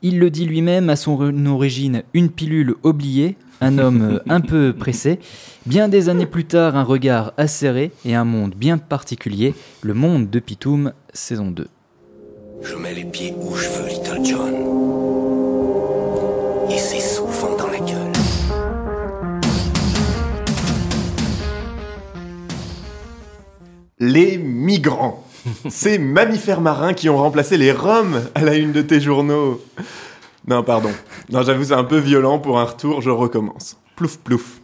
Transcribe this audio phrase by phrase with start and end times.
[0.00, 4.72] Il le dit lui-même à son origine une pilule oubliée, un homme euh, un peu
[4.72, 5.18] pressé.
[5.66, 10.30] Bien des années plus tard, un regard acéré et un monde bien particulier, le monde
[10.30, 11.66] de Pitoum, saison 2.
[12.62, 14.54] Je mets les pieds où je veux, Little John.
[16.70, 18.12] Et c'est souvent dans la gueule.
[23.98, 25.27] Les migrants.
[25.68, 29.60] Ces mammifères marins qui ont remplacé les roms à la une de tes journaux.
[30.46, 30.90] Non, pardon.
[31.30, 33.76] Non, j'avoue, c'est un peu violent pour un retour, je recommence.
[33.96, 34.60] Plouf, plouf.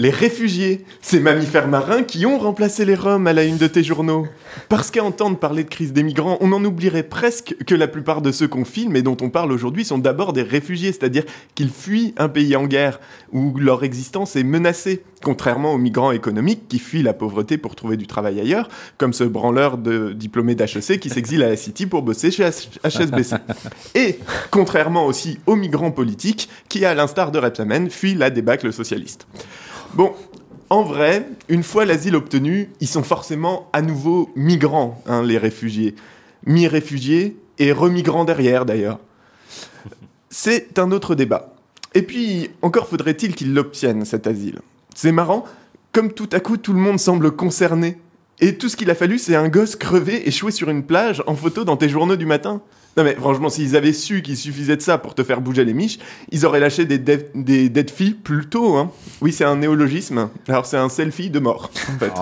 [0.00, 3.82] Les réfugiés, ces mammifères marins qui ont remplacé les Roms à la une de tes
[3.82, 4.28] journaux.
[4.68, 8.22] Parce qu'à entendre parler de crise des migrants, on en oublierait presque que la plupart
[8.22, 11.70] de ceux qu'on filme et dont on parle aujourd'hui sont d'abord des réfugiés, c'est-à-dire qu'ils
[11.70, 13.00] fuient un pays en guerre,
[13.32, 17.96] où leur existence est menacée, contrairement aux migrants économiques qui fuient la pauvreté pour trouver
[17.96, 18.68] du travail ailleurs,
[18.98, 22.48] comme ce branleur de diplômé d'HEC qui s'exile à la City pour bosser chez
[22.84, 23.36] HSBC.
[23.94, 24.18] Et
[24.50, 29.26] contrairement aussi aux migrants politiques qui, à l'instar de Repsamen, fuient la débâcle socialiste.
[29.94, 30.12] Bon,
[30.70, 35.94] en vrai, une fois l'asile obtenu, ils sont forcément à nouveau migrants, hein, les réfugiés.
[36.44, 38.98] Mi-réfugiés et remigrants derrière, d'ailleurs.
[40.30, 41.54] C'est un autre débat.
[41.94, 44.60] Et puis, encore faudrait-il qu'ils l'obtiennent, cet asile.
[45.00, 45.44] C'est marrant,
[45.92, 47.98] comme tout à coup tout le monde semble concerné.
[48.40, 51.36] Et tout ce qu'il a fallu, c'est un gosse crevé échoué sur une plage en
[51.36, 52.62] photo dans tes journaux du matin.
[52.96, 55.72] Non mais franchement, s'ils avaient su qu'il suffisait de ça pour te faire bouger les
[55.72, 56.00] miches,
[56.32, 58.76] ils auraient lâché des, des plus tôt.
[58.76, 58.90] Hein.
[59.20, 60.30] Oui, c'est un néologisme.
[60.48, 62.12] Alors c'est un selfie de mort, en fait.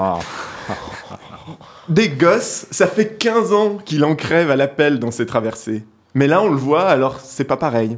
[1.89, 5.83] Des gosses, ça fait 15 ans qu'il en crève à l'appel dans ses traversées.
[6.13, 7.97] Mais là, on le voit, alors c'est pas pareil.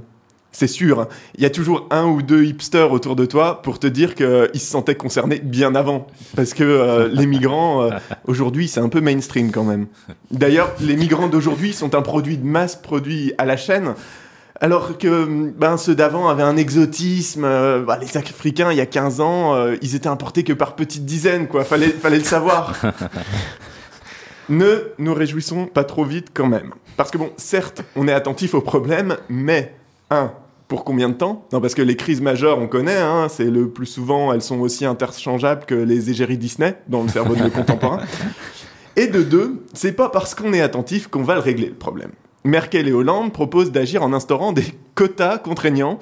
[0.53, 1.09] C'est sûr, hein.
[1.37, 4.49] il y a toujours un ou deux hipsters autour de toi pour te dire qu'ils
[4.55, 6.07] se sentaient concernés bien avant.
[6.37, 7.91] Parce que euh, les migrants, euh,
[8.27, 9.87] aujourd'hui, c'est un peu mainstream quand même.
[10.31, 13.95] D'ailleurs, les migrants d'aujourd'hui sont un produit de masse produit à la chaîne.
[14.61, 17.45] Alors que ben, ceux d'avant avaient un exotisme.
[17.45, 21.05] euh, bah, les Africains, il y a 15 ans, ils étaient importés que par petites
[21.05, 21.63] dizaines, quoi.
[21.63, 22.73] Fallait, fallait le savoir.
[24.49, 26.73] ne nous réjouissons pas trop vite quand même.
[26.97, 29.75] Parce que bon, certes, on est attentif aux problèmes, mais,
[30.11, 30.33] un,
[30.69, 31.47] pour combien de temps?
[31.53, 34.61] Non, parce que les crises majeures, on connaît, hein, c'est le plus souvent, elles sont
[34.61, 38.01] aussi interchangeables que les égéries Disney dans le cerveau de nos contemporains.
[38.97, 42.11] Et de deux, c'est pas parce qu'on est attentif qu'on va le régler le problème.
[42.45, 44.65] Merkel et Hollande proposent d'agir en instaurant des
[44.95, 45.99] quotas contraignants.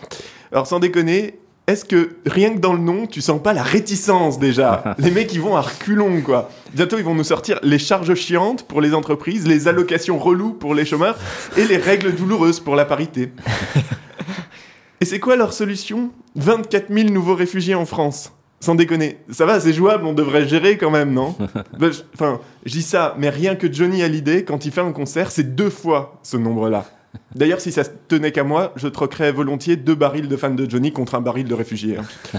[0.52, 4.38] Alors sans déconner, est-ce que rien que dans le nom, tu sens pas la réticence
[4.38, 6.50] déjà Les mecs ils vont à reculons quoi.
[6.72, 10.74] Bientôt ils vont nous sortir les charges chiantes pour les entreprises, les allocations reloues pour
[10.74, 11.18] les chômeurs
[11.56, 13.32] et les règles douloureuses pour la parité.
[15.00, 16.10] Et c'est quoi leur solution?
[16.36, 18.32] 24 000 nouveaux réfugiés en France.
[18.60, 19.18] Sans déconner.
[19.30, 21.36] Ça va, c'est jouable, on devrait gérer quand même, non?
[21.78, 25.30] Bah, Enfin, je dis ça, mais rien que Johnny Hallyday, quand il fait un concert,
[25.30, 26.86] c'est deux fois ce nombre-là.
[27.34, 30.68] D'ailleurs, si ça se tenait qu'à moi, je troquerais volontiers deux barils de fans de
[30.68, 31.98] Johnny contre un baril de réfugiés.
[31.98, 32.38] hein.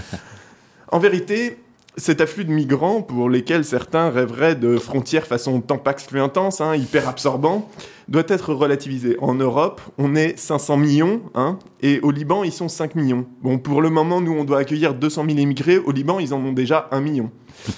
[0.90, 1.58] En vérité,
[1.98, 6.74] cet afflux de migrants, pour lesquels certains rêveraient de frontières façon Tampax plus intense, hein,
[6.76, 7.68] hyper absorbant,
[8.08, 9.16] doit être relativisé.
[9.20, 13.26] En Europe, on est 500 millions, hein, et au Liban, ils sont 5 millions.
[13.42, 15.78] Bon, pour le moment, nous, on doit accueillir 200 000 immigrés.
[15.78, 17.30] Au Liban, ils en ont déjà 1 million.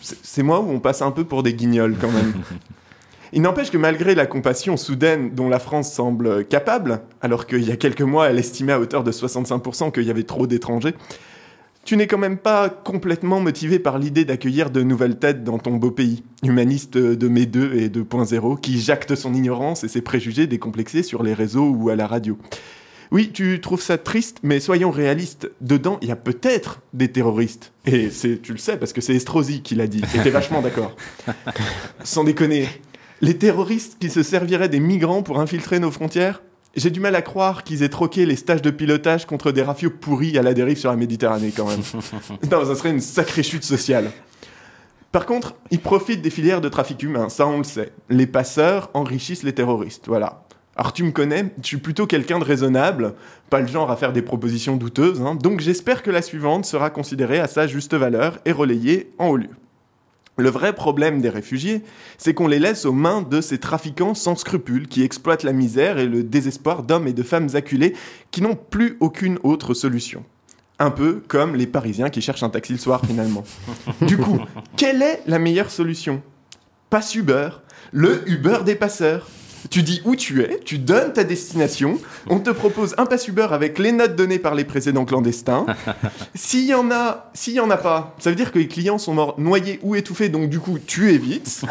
[0.00, 2.32] C'est c'est moi où on passe un peu pour des guignols, quand même?
[3.32, 7.72] Il n'empêche que malgré la compassion soudaine dont la France semble capable, alors qu'il y
[7.72, 10.94] a quelques mois, elle estimait à hauteur de 65% qu'il y avait trop d'étrangers,
[11.84, 15.76] tu n'es quand même pas complètement motivé par l'idée d'accueillir de nouvelles têtes dans ton
[15.76, 20.46] beau pays, humaniste de mai 2 et 2.0, qui jacte son ignorance et ses préjugés
[20.46, 22.36] décomplexés sur les réseaux ou à la radio.
[23.10, 25.50] Oui, tu trouves ça triste, mais soyons réalistes.
[25.62, 27.72] Dedans, il y a peut-être des terroristes.
[27.86, 30.02] Et c'est, tu le sais, parce que c'est Estrosi qui l'a dit.
[30.14, 30.94] Et t'es vachement d'accord.
[32.04, 32.68] Sans déconner.
[33.20, 36.40] Les terroristes qui se serviraient des migrants pour infiltrer nos frontières
[36.76, 39.90] J'ai du mal à croire qu'ils aient troqué les stages de pilotage contre des rafios
[39.90, 41.80] pourris à la dérive sur la Méditerranée, quand même.
[42.50, 44.12] non, ça serait une sacrée chute sociale.
[45.10, 47.92] Par contre, ils profitent des filières de trafic humain, ça on le sait.
[48.08, 50.44] Les passeurs enrichissent les terroristes, voilà.
[50.76, 53.14] Alors tu me connais, je suis plutôt quelqu'un de raisonnable,
[53.50, 56.90] pas le genre à faire des propositions douteuses, hein, donc j'espère que la suivante sera
[56.90, 59.50] considérée à sa juste valeur et relayée en haut lieu.
[60.38, 61.82] Le vrai problème des réfugiés,
[62.16, 65.98] c'est qu'on les laisse aux mains de ces trafiquants sans scrupules qui exploitent la misère
[65.98, 67.94] et le désespoir d'hommes et de femmes acculés
[68.30, 70.24] qui n'ont plus aucune autre solution.
[70.78, 73.42] Un peu comme les Parisiens qui cherchent un taxi le soir finalement.
[74.02, 74.38] Du coup,
[74.76, 76.22] quelle est la meilleure solution?
[76.88, 77.48] Passe Uber,
[77.90, 79.26] le Uber des passeurs.
[79.70, 81.98] Tu dis où tu es, tu donnes ta destination,
[82.28, 85.66] on te propose un pass Uber avec les notes données par les précédents clandestins.
[86.34, 88.98] S'il y en a, s'il y en a pas, ça veut dire que les clients
[88.98, 91.62] sont morts noyés ou étouffés, donc du coup tu évites.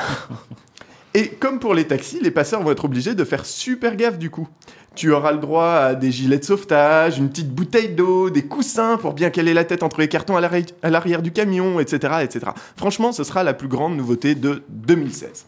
[1.13, 4.29] Et comme pour les taxis, les passeurs vont être obligés de faire super gaffe du
[4.29, 4.47] coup.
[4.93, 8.97] Tu auras le droit à des gilets de sauvetage, une petite bouteille d'eau, des coussins
[8.97, 12.47] pour bien caler la tête entre les cartons à l'arrière du camion, etc., etc.
[12.75, 15.45] Franchement, ce sera la plus grande nouveauté de 2016.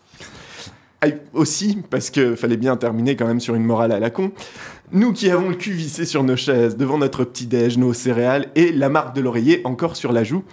[1.34, 4.32] Aussi, parce que fallait bien terminer quand même sur une morale à la con,
[4.92, 8.72] nous qui avons le cul vissé sur nos chaises, devant notre petit-déj, nos céréales et
[8.74, 10.44] la marque de l'oreiller encore sur la joue,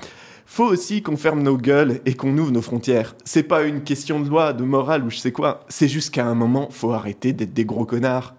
[0.45, 3.17] faut aussi qu'on ferme nos gueules et qu'on ouvre nos frontières.
[3.25, 6.25] C'est pas une question de loi, de morale ou je sais quoi, c'est juste qu'à
[6.25, 8.35] un moment, faut arrêter d'être des gros connards.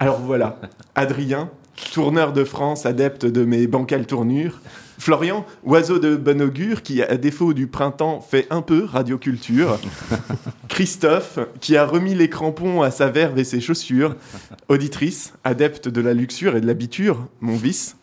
[0.00, 0.58] Alors voilà,
[0.96, 1.50] Adrien,
[1.92, 4.60] tourneur de France, adepte de mes bancales tournures.
[4.98, 9.78] Florian, oiseau de bon augure qui, à défaut du printemps, fait un peu radioculture.
[10.68, 14.16] Christophe, qui a remis les crampons à sa verve et ses chaussures.
[14.68, 17.96] Auditrice, adepte de la luxure et de l'habiture, mon vice.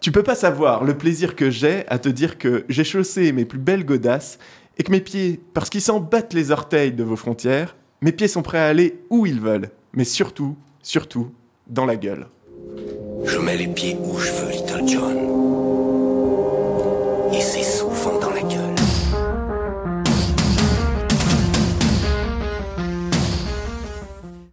[0.00, 3.44] Tu peux pas savoir le plaisir que j'ai à te dire que j'ai chaussé mes
[3.44, 4.38] plus belles godasses
[4.76, 8.28] et que mes pieds, parce qu'ils s'en battent les orteils de vos frontières, mes pieds
[8.28, 11.32] sont prêts à aller où ils veulent, mais surtout, surtout,
[11.66, 12.28] dans la gueule.
[13.24, 15.16] Je mets les pieds où je veux, Little John.
[17.32, 17.62] Et c'est